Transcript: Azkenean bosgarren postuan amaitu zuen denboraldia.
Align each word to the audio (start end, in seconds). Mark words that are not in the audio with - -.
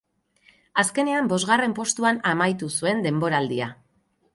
Azkenean 0.83 1.29
bosgarren 1.35 1.77
postuan 1.83 2.21
amaitu 2.33 2.75
zuen 2.79 3.09
denboraldia. 3.09 3.75